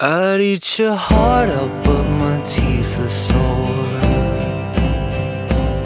[0.00, 3.98] I'd eat your heart out, but my teeth are sore.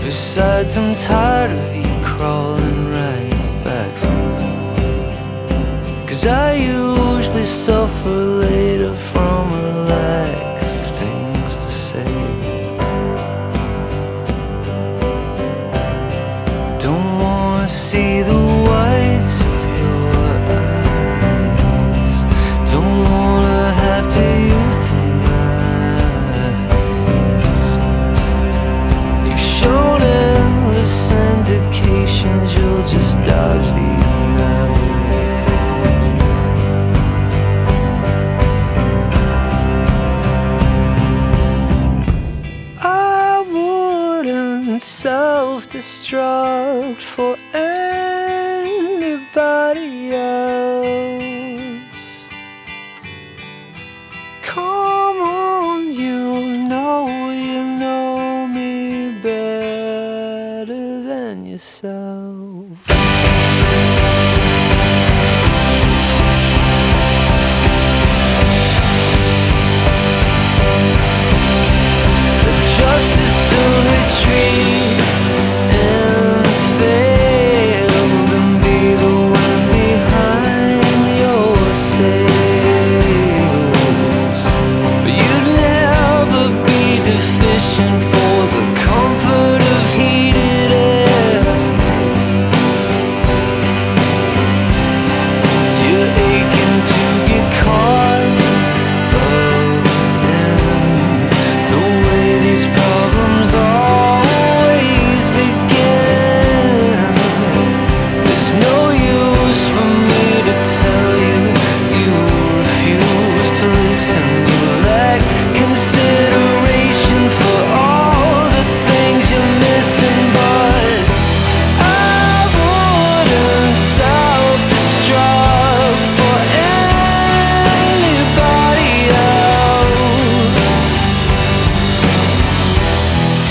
[0.02, 6.06] Besides, I'm tired of you crawling right back for more.
[6.06, 8.31] Cause I usually suffer
[33.24, 33.92] dodge the.
[42.84, 48.74] I wouldn't self destruct for anybody
[50.14, 51.62] else.
[54.42, 62.11] Come on, you know you know me better than yourself.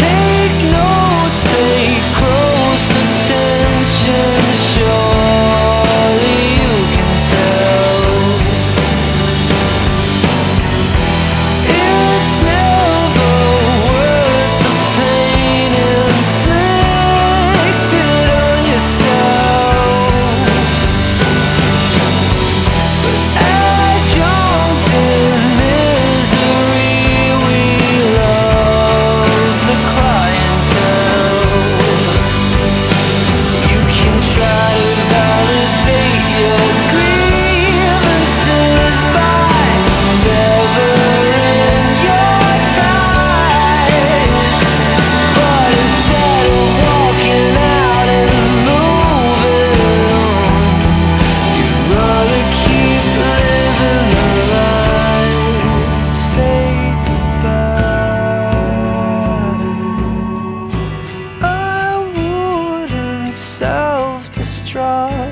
[0.02, 0.91] take no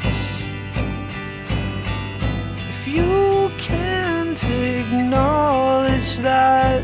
[2.70, 6.82] If you can't acknowledge that,